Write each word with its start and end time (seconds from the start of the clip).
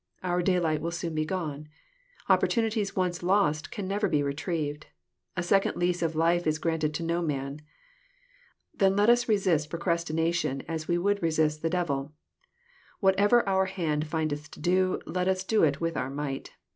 j 0.23 0.29
Our 0.29 0.41
daylight 0.41 0.81
will 0.81 0.89
soon 0.89 1.13
be 1.13 1.25
gone. 1.25 1.67
Opportunities 2.27 2.95
once 2.95 3.21
lost 3.21 3.69
/ 3.71 3.71
can 3.71 3.87
never 3.87 4.07
be 4.09 4.23
retrieved. 4.23 4.87
A 5.37 5.43
second 5.43 5.75
lease 5.77 6.01
of 6.01 6.15
life 6.15 6.47
is 6.47 6.57
granted 6.57 6.95
to 6.95 7.03
no 7.03 7.21
man. 7.21 7.61
Then 8.73 8.95
let 8.95 9.11
us 9.11 9.29
resist 9.29 9.69
procrastination 9.69 10.63
as 10.67 10.87
we 10.87 10.97
would 10.97 11.21
resist 11.21 11.61
the 11.61 11.69
devil. 11.69 12.13
Whatever 12.99 13.47
our 13.47 13.65
hand 13.65 14.07
findeth 14.07 14.49
to 14.49 14.59
do, 14.59 14.99
let 15.05 15.27
us 15.27 15.43
do 15.43 15.61
it 15.63 15.79
with 15.79 15.95
our 15.95 16.09
might. 16.09 16.53